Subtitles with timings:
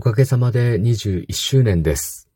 [0.00, 2.26] おかげさまで21周年です。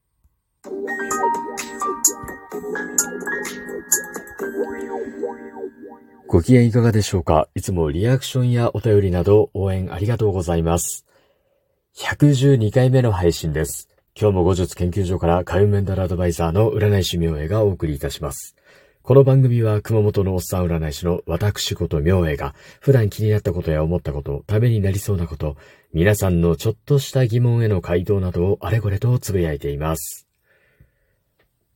[6.26, 7.48] ご機嫌いかがでしょうか？
[7.54, 11.06] いつもリアクションやお便りなど応援ありがとうございます。
[11.96, 13.88] 112回目の配信です。
[14.14, 18.56] 今日も後日研究所からカウメンタルアドバイザーの占い師明恵がお送りいたします。
[19.06, 25.58] この番組は熊本のおっさん占い師の私こと明恵が普段気になったことや思ったこと、ためになりそうなこと、
[25.92, 30.26] 皆さんのちょっとした疑問への回答などをあれこれとつぶやいています。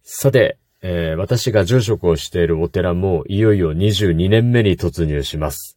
[0.02, 5.77] さて、えー、私が住職をしているお寺もいよいよ22年目に突入します。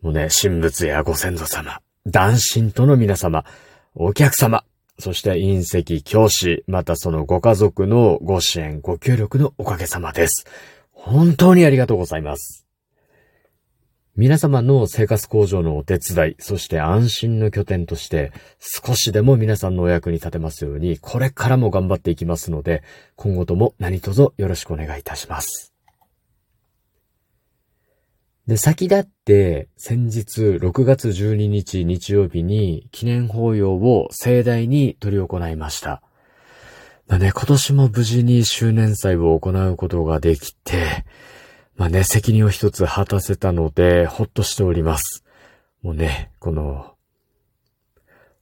[0.00, 3.44] もうね、神仏やご先祖様、男神との皆様、
[3.96, 4.62] お客様、
[4.98, 10.46] そして隕石、教師、またそのご家族のご支援、ご協力のおかげさまです。
[10.90, 12.66] 本当にありがとうございます。
[14.16, 22.82] 皆様の生活向上のお手伝い、そして安心の拠点として、少しでも皆さんのお役に立てますように、これからも頑張っていきますので、
[23.14, 25.77] 今後とも何卒よろしくお願いいたします。
[28.48, 36.02] で、先立って、先日6月12日日曜日に記念法要を盛大に取り行いました。
[37.08, 41.04] まあね、今年も無事に周年祭を行うことができて、
[41.76, 45.24] まあね、責任を一つ果たせたので、ほっとしております。
[45.82, 46.94] もうね、この、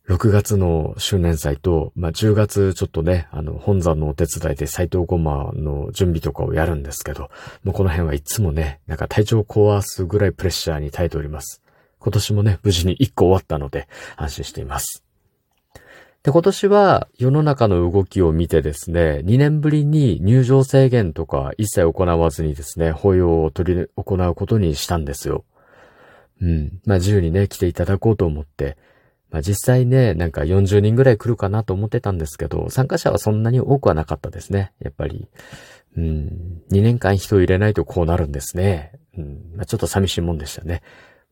[0.08, 7.28] 6月の周年祭と、まあ、10月ちょっとね、あの、本山のお手伝いで斎藤ごまの準備とかをやるんですけど、
[7.64, 11.60] もうこの辺はいつもね、なんか体調を壊すぐらいプレッシャーに耐えております。
[11.98, 15.02] 今年もね、無事に1個終わったので、安心しています。
[16.22, 25.44] で、今年は世の中の動きを見てですね、2年ぶりに入場制限とか一切行わずにですね、法要を取り、行うことにしたんですよ。
[26.40, 26.80] うん。
[26.84, 28.76] まあ自由にね、来ていただこうと思って、
[29.30, 34.72] まあ実際ね、なんか40人ぐらい来るかなと思ってたんですけど、参加者はそんなに多くはなかったですね。
[34.80, 35.28] やっぱり、
[35.96, 38.92] うん、2年間人を入れないとこうなるんですね。
[39.16, 40.82] うん、まあちょっと寂しいもんでしたね。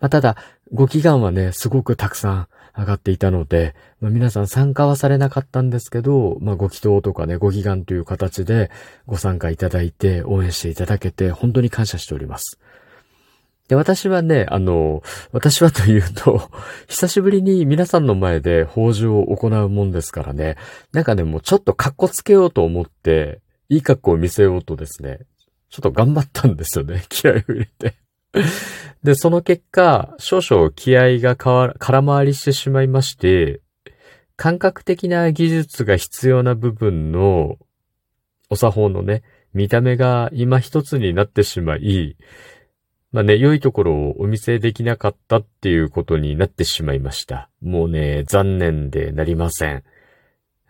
[0.00, 0.36] まあただ、
[0.72, 8.70] ご祈願はね、すごくたくさん上がっていたので、まあ、皆さん参加はされなかったんですけど、まあ、ご祈祷とかね、ご祈願という形で
[9.06, 12.58] ご参加いただいて、応援していただけて、本当に感謝しております。
[13.68, 15.02] で、私はね、あの、
[15.32, 16.50] 私はというと、
[16.86, 20.56] 久しぶりに皆さんの前で法事を行うもんですからね、
[20.92, 25.20] なんかね、もうちょっと格好つけようと思って、いい格好を見せようとですね、
[25.70, 27.94] ちょっと頑張ったんですよね、 気合を入れて。
[29.02, 33.60] で、その結果、少々気合が空回りしてしまいまして、
[34.36, 37.56] 感覚的な技術が必要な部分の
[38.50, 39.22] お作法のね、
[39.54, 42.16] 見た目が今一つになってしまい、
[43.14, 47.48] まあね、良いところをお見せできなかったっていうことになってしまいました。
[47.62, 49.84] もうね、残念でなりません。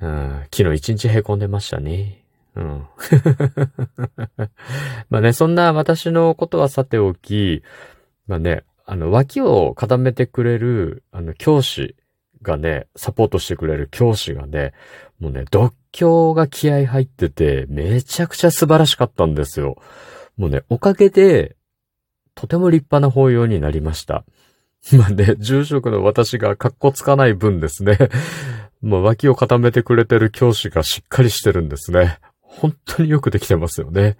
[0.03, 2.22] うん、昨日一日凹んでましたね。
[2.55, 2.87] うん。
[5.09, 7.62] まあね、そんな私のことはさておき、
[8.27, 11.97] まあね、あの、脇を固めてくれる、あの、教師
[12.43, 14.75] がね、サポートしてくれる教師がね、
[15.19, 19.78] もうね、独協が気合入ってて、めちゃくちゃ素晴らしかったんですよ。
[20.37, 21.56] もうね、おかげで、
[22.34, 24.25] とても立派な法要になりました。
[24.93, 27.99] まあね、住職の私が格好つかない分ですね。
[28.83, 32.19] まあ脇を固めてくれてる教師がしっかりしてるんですね。
[32.43, 34.17] 本当によくできてますよね。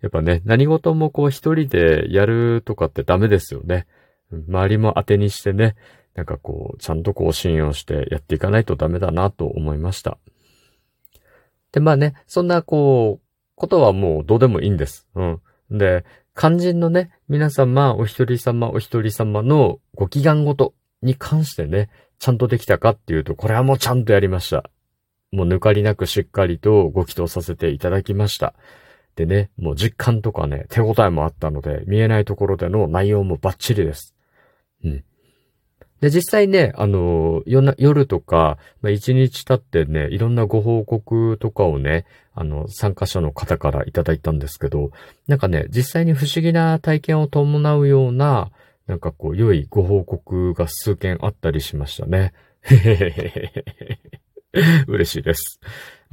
[0.00, 3.86] やっぱね、何事もこう一人でやるとかってダメですよね。
[4.30, 5.76] 周りも当てにしてね、
[6.14, 10.18] なんかこう、ちゃんとこう信用してやっていかないとダメだなと思いました。
[11.72, 13.24] で、まあね、そんなこう、
[13.56, 15.08] ことはもうどうでもいいんです。
[15.14, 15.40] うん。
[15.70, 16.04] で、
[16.36, 24.68] 肝心のね、皆様、お一人様、お一人様のご祈願ごとに関してね、ちゃんとできたかっていうと、これはもうちゃんとやりました。
[25.30, 28.54] もう抜かりなくしっかりとご祈祷させていただきました。
[29.16, 34.14] でね、もう実感とかね、手応えもあったので、見えないところでの内容もバッチリです。
[34.82, 35.04] うん。
[36.04, 42.04] で、実際ね、あの、夜とか、まあ、一日経ってね、いろんなご報告とかをね、
[42.34, 44.90] あの、参加者の方からいただいたんですけど、
[45.28, 48.50] なんかね、実際に不思議な体験を伴うような、
[48.86, 52.34] なんかこう、良いご報告が数件あったりしましたね。
[54.86, 55.58] 嬉しいです。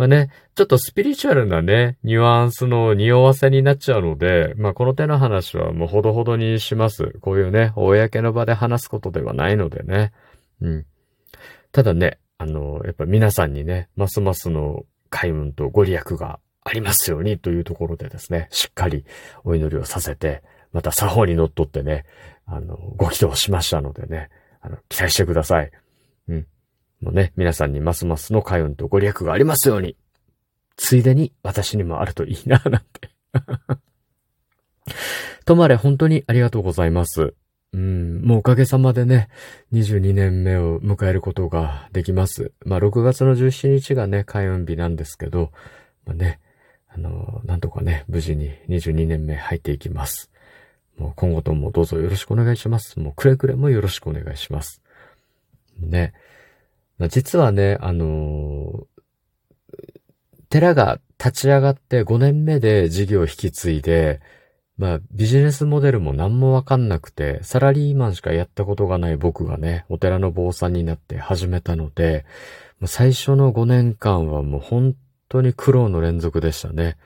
[0.01, 7.13] まあね、ちょっとスピリチュアルなね、ニュアンスの匂わせになっちゃうので、まあこの手の話はもうほどほどにします。
[7.21, 10.11] こういうね、公の場で話すことではないのでね。
[10.59, 10.85] うん。
[11.71, 19.05] ただね、あの、やっぱ皆さんにね、ますますの開運とご利益がありますようにというところでですね、しっかり
[19.43, 20.41] お祈りをさせて、
[20.73, 22.05] また作法に乗っ取ってね、
[22.47, 24.31] あの、ご祈祷しましたのでね、
[24.61, 25.69] あの、期待してください。
[26.27, 26.47] うん。
[27.01, 29.95] もうね、皆さんにますますの開運とご利益がありますように。
[30.77, 33.09] ついでに私にもあるといいな、なんて。
[35.45, 37.33] とまれ本当にありがとうございます。
[37.73, 39.29] うん、もうおかげさまでね、
[39.73, 42.51] 22年目を迎えることができます。
[42.65, 45.51] まあ、6月の17日がね、開運日なんですけど、
[46.05, 46.39] まあね、
[46.89, 50.29] あの、なんとかね、無事に22年目入っていきます。
[50.97, 52.99] もう今後ともどうぞよろしくお願いします。
[52.99, 54.81] もうくれくれもよろしくお願いします。
[55.79, 56.13] ね。
[57.01, 58.85] ま実はね、あの
[60.49, 64.21] 寺が立ち上がって5年目で事業を引き継いで、
[64.77, 72.23] まあビジネスモデルも何もわかんなくて、サラリーマンしかやったことがない僕がね、お寺の坊さんになって始めたので、
[72.85, 74.95] 最初の5年間はもう本
[75.27, 76.97] 当に苦労の連続でしたね。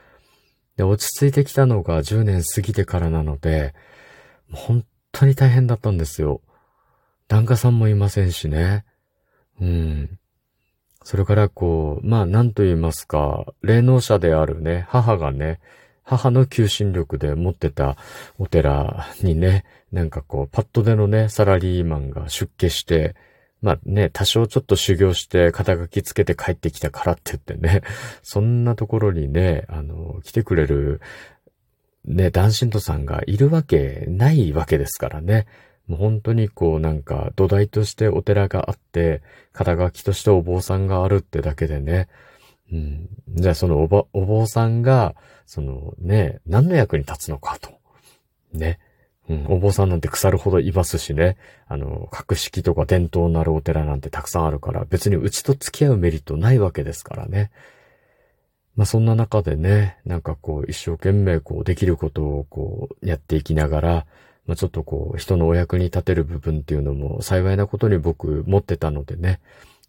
[0.75, 3.73] で、落ち着いてきたのが10年過ぎてからなので、
[4.51, 6.41] 本当に大変だったんですよ。
[7.29, 8.83] 檀家さんもいませんしね。
[9.61, 10.19] うん。
[11.03, 15.59] それからこう、まあ何と言いますか、霊能者であるね、母がね、
[16.03, 17.97] 母の求心力で持ってた
[18.37, 23.15] お寺にね、なんかこう、パッドでのね、サラリーマンが出家して、
[23.61, 27.81] まあね、多少ちょっと修行して肩書きつけて帰ってきたからって言ってね、
[28.21, 31.01] そんなところにね、あの、来てくれる、
[32.05, 35.47] ね、男神徒さんがいるわけないわけですからね。
[35.87, 39.21] もう本当にこうなんか土台としてお寺があって、
[39.53, 42.07] 肩書きとしてお坊さんがあるってだけでね、
[42.71, 45.15] うん、じゃあそのおば、お坊さんが、
[45.45, 47.69] そのね、何の役に立つのかと。
[48.53, 48.79] ね。
[49.27, 51.37] うん、お坊さんなんて腐るほどいますしね。
[51.67, 57.51] あの、格式とか伝統のあるお寺なんてたくさんあるから、別にうちと付き合うメリットないわけですからね。
[58.75, 64.05] まあそんな中でね、なんかこう一生懸命こうできることをこうやっていきながら、
[64.45, 69.39] まあちょっとこう人のお役に立てる部分っていうのも幸いなことに僕持ってたのでね、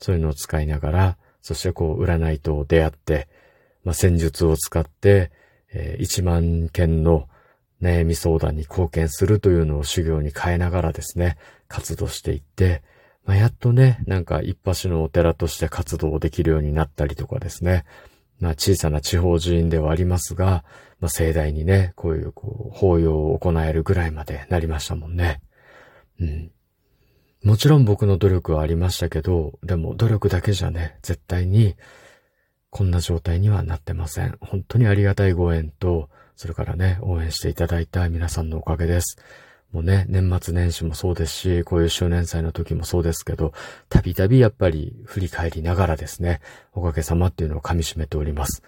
[0.00, 3.29] そういうのを使いながら、そしてこう占いと出会って、
[3.85, 5.31] まあ戦術を使って、
[5.73, 7.29] えー、1万件の
[7.82, 11.37] 悩み相談に貢献するというのを修行に変えながらですね、
[11.69, 12.82] 活動していって、
[13.25, 17.85] まあ、やっとね、なんか一発のお寺として活動できるようになったりとかですね、
[18.40, 20.64] まあ小さな地方寺院ではありますが、
[21.00, 25.40] まあ盛大にね、こういうこう、法要を行えるぐらいまでなりましたもんね。
[26.20, 26.50] うん。
[27.44, 31.76] もちろん僕の努力はありましたけど、でも努力だけじゃね、絶対に
[32.70, 34.36] こんな状態にはなってません。
[34.40, 39.16] 本当にありがたいご縁と、それからね、応援していただいた皆さんのおかげです。
[39.72, 43.52] もうね、年末年始もそうですし、こういう周年祭の時もそうですけど、
[43.88, 46.40] たびたびやっぱり振り返りながらですね、
[46.72, 48.62] おかげさまっていうのを噛み締めております。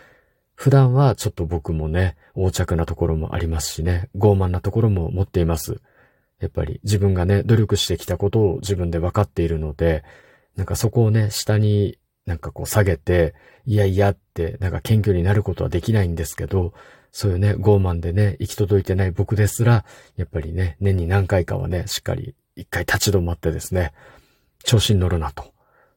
[0.54, 5.80] 普段はちょっと僕もね、横着なところもありますしね、傲慢なところも持っています。
[6.40, 10.04] やっぱり自分がね、努力してきたことを自分で分かっているので、
[10.56, 13.34] なんかそこをね、下になんかこう下げて、
[13.64, 16.74] いやいやって、なんか謙虚になることはできないんですけど、
[17.18, 19.84] そういうね、傲慢でね、行き届いてない僕ですら、
[20.16, 23.92] やっぱりね、年に何回かはね、しっかり一回立ち止まってですね、
[24.62, 25.52] 調子に乗るなと。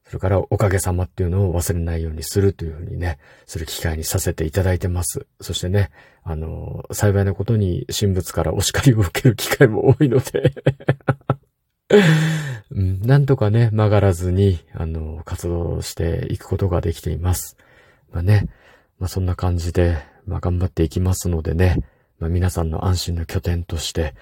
[0.07, 5.27] それからおかげさまっていうのを忘れないようにするというふうにね、する機会にさせていただいてます。
[5.41, 5.91] そしてね、
[6.23, 10.55] あの、幸いなことに神仏からお叱りを受ける機会も多いので、
[12.73, 17.57] なんとかね、曲がらずに、あの、活動していくことができています。
[18.11, 18.47] まあね、
[18.97, 21.77] まあそんな感じで、まあ頑張っていきますのでね、
[22.19, 24.13] まあ皆さんの安心の拠点として、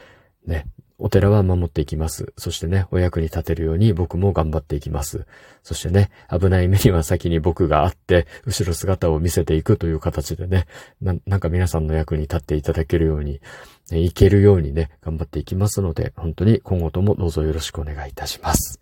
[0.46, 0.66] ね、
[1.02, 2.34] お寺は守っていきます。
[2.38, 5.26] そしてね、お役に立てるように僕も頑張っていきます。
[5.64, 10.66] そしてね、危ない目には先に僕があって、後ろ姿を見せていくという形でね、
[11.02, 13.40] ななんか皆さんの役に立っていただけるように、
[13.92, 18.82] いけるようにね、頑張っていきますので、本当に今後ともどうぞよろしくお願いいたします。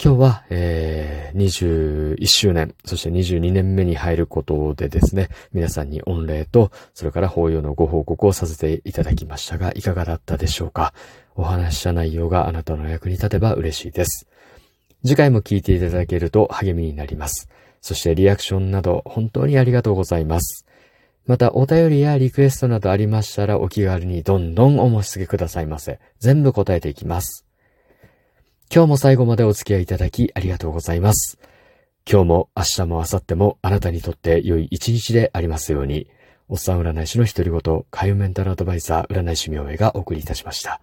[0.00, 10.94] 今日は、えー、21周年、そして22年目に入ることでですね、皆さんに御礼と、それから法要のご報告をさせていただきましたが、いかがだったでしょうか？
[11.34, 14.28] お話した内容があなたの役に立てば嬉しいです。
[15.04, 17.48] 次回も聞いていただけると励みになります。
[17.80, 20.64] そしてリアクションなど本当にありがとうございます。
[21.26, 25.98] またお便りやリクエストなどありましたらお気軽にどんどんお申し付けくださいませ。
[26.20, 27.47] 全部答えていきます。
[28.70, 31.38] 今日も最後までお付き合いいただきありがとうございます。
[32.10, 36.06] 今日も明日も明後日もあなたにとって良い一日でありますように、
[36.48, 40.82] おっさん占い師の独り言、海運メンタルアドバイザー占い師明恵がお送りいたしました。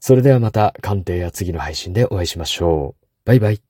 [0.00, 3.06] それではまた鑑定や次の配信でお会いしましょう。
[3.24, 3.69] バイバイ。